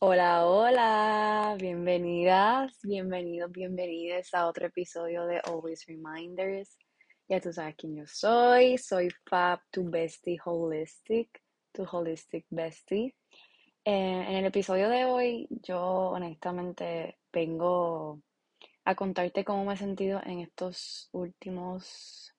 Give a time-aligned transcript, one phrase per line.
[0.00, 6.76] Hola, hola, bienvenidas, bienvenidos, bienvenidas a otro episodio de Always Reminders.
[7.28, 11.40] Ya tú sabes quién yo soy, soy Fab, tu bestie holistic,
[11.72, 13.14] tu holistic bestie.
[13.84, 18.20] Eh, en el episodio de hoy, yo honestamente vengo
[18.84, 22.34] a contarte cómo me he sentido en estos últimos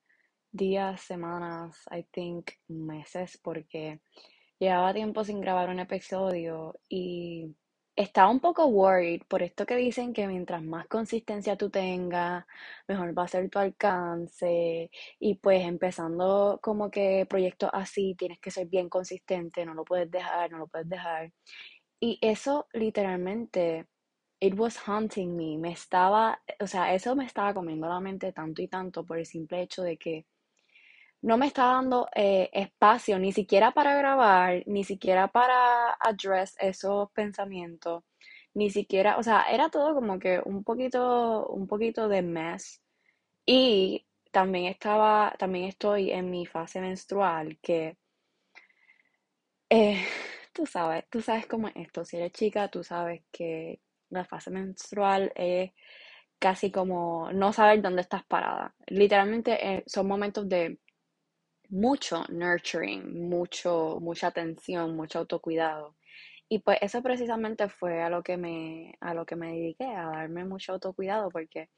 [0.52, 4.02] días, semanas, I think meses, porque
[4.66, 7.56] llevaba tiempo sin grabar un episodio y
[7.96, 12.46] estaba un poco worried por esto que dicen que mientras más consistencia tú tengas,
[12.88, 14.90] mejor va a ser tu alcance
[15.20, 20.12] y pues empezando como que proyectos así, tienes que ser bien consistente, no lo puedes
[20.12, 21.32] dejar, no lo puedes dejar.
[22.00, 23.88] Y eso literalmente,
[24.40, 28.62] it was haunting me, me estaba, o sea, eso me estaba comiendo la mente tanto
[28.62, 30.26] y tanto por el simple hecho de que
[31.22, 37.12] no me está dando eh, espacio ni siquiera para grabar, ni siquiera para address esos
[37.12, 38.04] pensamientos,
[38.54, 42.81] ni siquiera, o sea, era todo como que un poquito, un poquito de mess.
[43.45, 47.98] Y también estaba, también estoy en mi fase menstrual, que
[49.70, 50.06] eh,
[50.54, 52.06] tú sabes, tú sabes cómo es esto.
[52.06, 55.72] Si eres chica, tú sabes que la fase menstrual es
[56.39, 58.76] casi como no saber dónde estás parada.
[58.88, 60.80] Literalmente eh, son momentos de
[61.69, 65.95] mucho nurturing, mucho, mucha atención, mucho autocuidado.
[66.49, 70.05] Y pues eso precisamente fue a lo que me, a lo que me dediqué, a
[70.09, 71.69] darme mucho autocuidado, porque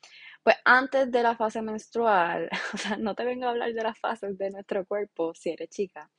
[0.43, 3.99] pues antes de la fase menstrual, o sea, no te vengo a hablar de las
[3.99, 6.09] fases de nuestro cuerpo si eres chica,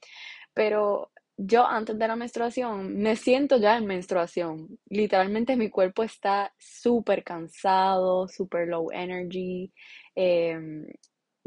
[0.54, 4.78] pero yo antes de la menstruación me siento ya en menstruación.
[4.88, 9.72] Literalmente mi cuerpo está súper cansado, súper low energy.
[10.16, 10.84] em,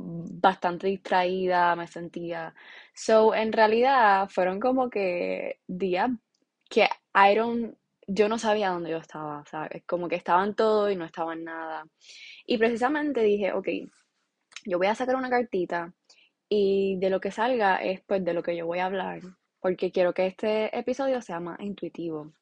[0.04, 2.54] bastante distraída, me sentía.
[2.94, 6.10] So, en realidad fueron como que días
[6.70, 7.76] que I don't,
[8.08, 9.84] yo no sabía dónde yo estaba, ¿sabes?
[9.86, 11.86] Como que estaba en todo y no estaba en nada.
[12.46, 13.68] Y precisamente dije, ok,
[14.66, 15.94] yo voy a sacar una cartita
[16.50, 19.22] y de lo que salga es pues de lo que yo voy a hablar,
[19.60, 22.34] porque quiero que este episodio sea más intuitivo.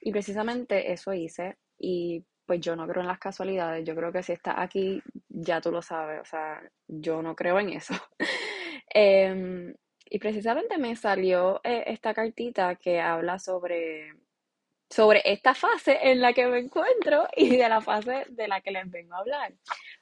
[0.00, 4.22] Y precisamente eso hice y pues yo no creo en las casualidades, yo creo que
[4.22, 5.02] si estás aquí
[5.36, 7.94] ya tú lo sabes, o sea, yo no creo en eso.
[8.98, 9.74] Em,
[10.06, 14.14] y precisamente me salió eh, esta cartita que habla sobre,
[14.88, 18.70] sobre esta fase en la que me encuentro y de la fase de la que
[18.70, 19.52] les vengo a hablar.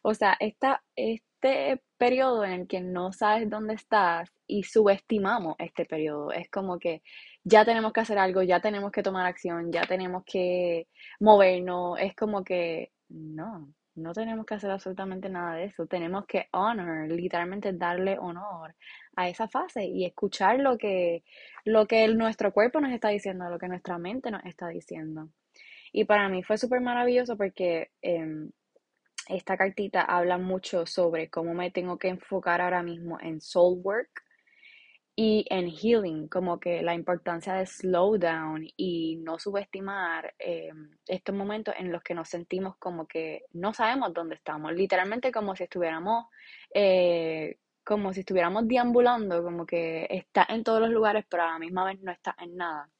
[0.03, 5.84] O sea, esta, este periodo en el que no sabes dónde estás y subestimamos este
[5.87, 6.31] periodo.
[6.31, 7.03] Es como que
[7.43, 10.87] ya tenemos que hacer algo, ya tenemos que tomar acción, ya tenemos que
[11.19, 11.99] movernos.
[11.99, 15.87] Es como que no, no tenemos que hacer absolutamente nada de eso.
[15.87, 18.75] Tenemos que honor, literalmente darle honor
[19.16, 21.22] a esa fase y escuchar lo que,
[21.65, 25.28] lo que nuestro cuerpo nos está diciendo, lo que nuestra mente nos está diciendo.
[25.93, 28.50] Y para mí fue súper maravilloso porque em,
[29.28, 34.24] esta cartita habla mucho sobre cómo me tengo que enfocar ahora mismo en soul work
[35.17, 40.73] y en healing, como que la importancia de slow down y no subestimar eh,
[41.07, 45.55] estos momentos en los que nos sentimos como que no sabemos dónde estamos, literalmente como
[45.55, 46.27] si estuviéramos,
[46.75, 51.59] eh, como si estuviéramos deambulando, como que está en todos los lugares, pero a la
[51.61, 52.91] misma vez no está en nada.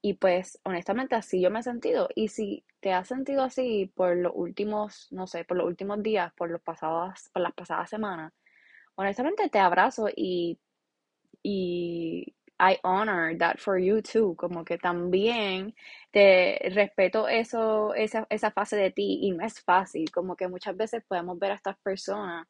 [0.00, 2.08] Y pues honestamente así yo me he sentido.
[2.14, 6.32] Y si te has sentido así por los últimos, no sé, por los últimos días,
[6.34, 8.32] por los pasados, por las pasadas semanas,
[8.94, 10.58] honestamente te abrazo y,
[11.42, 14.34] y I honor that for you too.
[14.36, 15.74] Como que también
[16.12, 20.10] te respeto eso, esa, esa fase de ti y no es fácil.
[20.10, 22.46] Como que muchas veces podemos ver a estas personas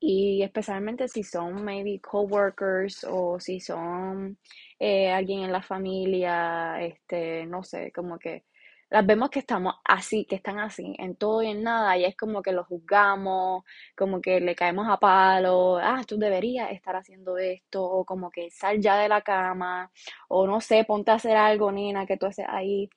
[0.00, 4.38] y especialmente si son maybe coworkers o si son
[4.78, 8.44] eh, alguien en la familia, este, no sé, como que
[8.90, 12.16] las vemos que estamos así, que están así, en todo y en nada, y es
[12.16, 13.64] como que los juzgamos,
[13.96, 18.50] como que le caemos a palo, ah, tú deberías estar haciendo esto, o como que
[18.50, 19.90] sal ya de la cama,
[20.28, 22.88] o no sé, ponte a hacer algo, nena, que tú haces ahí.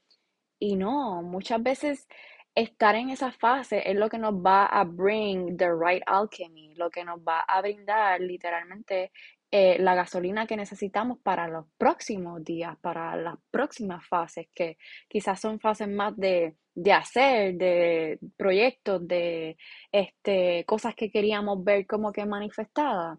[0.59, 2.07] Y no, muchas veces
[2.55, 6.89] estar en esa fase es lo que nos va a bring the right alchemy, lo
[6.89, 9.11] que nos va a brindar literalmente
[9.51, 15.41] eh, la gasolina que necesitamos para los próximos días, para las próximas fases, que quizás
[15.41, 19.57] son fases más de, de hacer, de proyectos, de
[19.91, 23.17] este, cosas que queríamos ver como que manifestadas.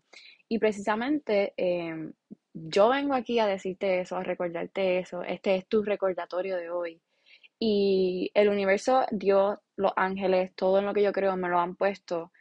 [0.48, 2.12] Y precisamente em,
[2.54, 5.22] yo vengo aquí a decirte eso, a recordarte eso.
[5.22, 7.00] Este es tu recordatorio de hoy.
[7.58, 11.76] Y el universo, Dios, los ángeles, todo en lo que yo creo me lo han
[11.76, 12.32] puesto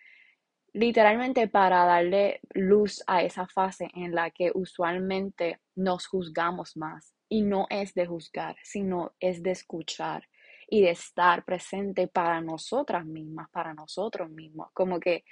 [0.74, 7.14] literalmente para darle luz a esa fase en la que usualmente nos juzgamos más.
[7.32, 10.28] y no es de juzgar, sino es de escuchar
[10.68, 14.70] y de estar presente para nosotras mismas, para nosotros mismos.
[14.74, 15.24] Como que,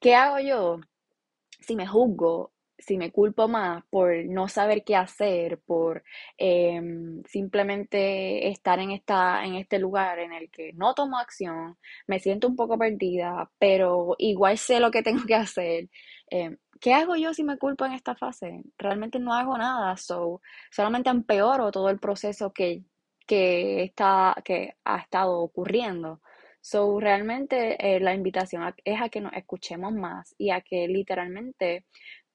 [0.00, 0.80] ¿qué hago yo
[1.60, 6.02] si me juzgo si me culpo más por no saber qué hacer, por
[6.36, 11.76] em, simplemente estar en, esta, en este lugar en el que no tomo acción,
[12.06, 15.88] me siento un poco perdida, pero igual sé lo que tengo que hacer.
[16.30, 18.62] Em, ¿Qué hago yo si me culpo en esta fase?
[18.78, 22.82] Realmente no hago nada, so, solamente empeoro todo el proceso que,
[23.26, 26.20] que, está, que ha estado ocurriendo.
[26.60, 31.84] So, realmente eh, la invitación es a que nos escuchemos más y a que literalmente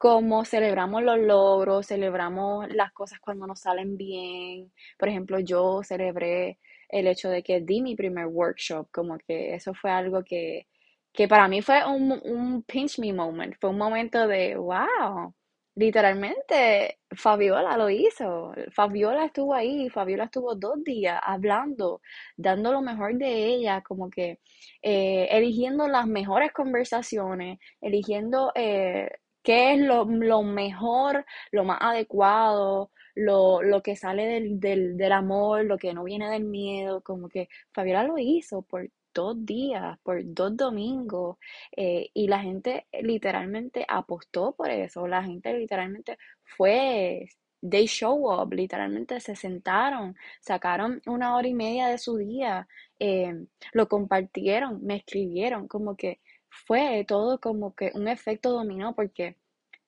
[0.01, 4.71] como celebramos los logros, celebramos las cosas cuando nos salen bien.
[4.97, 6.57] Por ejemplo, yo celebré
[6.89, 10.65] el hecho de que di mi primer workshop, como que eso fue algo que,
[11.13, 15.35] que para mí fue un, un pinch me moment, fue un momento de, wow,
[15.75, 22.01] literalmente Fabiola lo hizo, Fabiola estuvo ahí, Fabiola estuvo dos días hablando,
[22.35, 24.39] dando lo mejor de ella, como que
[24.81, 29.09] eh, eligiendo las mejores conversaciones, eligiendo eh,
[29.43, 30.05] qué es lo,
[30.43, 36.03] mejor, lo más adecuado, lo, lo que sale del, del, del, amor, lo que no
[36.03, 41.37] viene del miedo, como que Fabiola lo hizo por dos días, por dos domingos,
[41.75, 47.27] eh, y la gente literalmente apostó por eso, la gente literalmente fue,
[47.61, 52.67] they show up, literalmente se sentaron, sacaron una hora y media de su día,
[52.99, 56.19] eh, lo compartieron, me escribieron, como que
[56.51, 59.37] fue todo como que un efecto dominó porque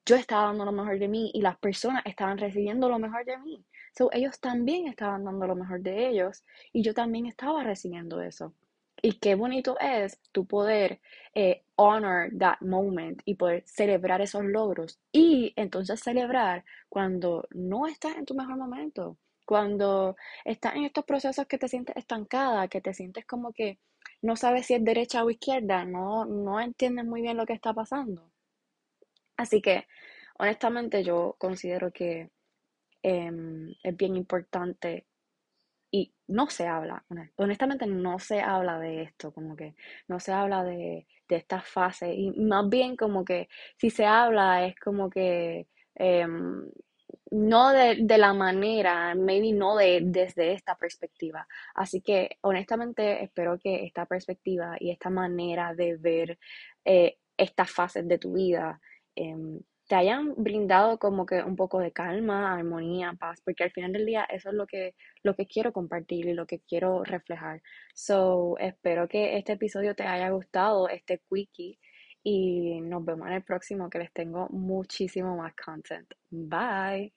[0.06, 3.38] yo estaba dando lo mejor de mí y las personas estaban recibiendo lo mejor de
[3.38, 3.66] mí.
[3.96, 8.54] So, ellos también estaban dando lo mejor de ellos y yo también estaba recibiendo eso.
[9.02, 11.02] Y qué bonito es tu poder
[11.36, 15.00] eh, honor that moment y poder celebrar esos logros.
[15.12, 21.46] Y entonces celebrar cuando no estás en tu mejor momento, cuando estás en estos procesos
[21.48, 23.78] que te sientes estancada, que te sientes como que
[24.24, 27.74] no sabes si es derecha o izquierda, no, no entiendes muy bien lo que está
[27.74, 28.32] pasando.
[29.38, 29.86] Así que,
[30.40, 32.30] honestamente, yo considero que
[33.04, 35.06] em, es bien importante
[35.92, 37.06] y no se habla,
[37.36, 39.76] honestamente no se habla de esto, como que
[40.08, 44.66] no se habla de, de esta fase y más bien como que si se habla
[44.66, 46.68] es como que em,
[47.32, 51.48] no de, de, la manera, maybe no de, desde esta perspectiva.
[51.76, 56.40] Así que honestamente espero que esta perspectiva y esta manera de ver
[56.86, 58.80] eh, estas fases de tu vida
[59.16, 63.92] em, te hayan brindado como que un poco de calma, armonía, paz, porque al final
[63.94, 67.62] del día eso es lo que, lo que quiero compartir y lo que quiero reflejar.
[67.94, 71.80] So, espero que este episodio te haya gustado, este quickie,
[72.24, 76.12] y nos vemos en el próximo que les tengo muchísimo más content.
[76.30, 77.14] Bye.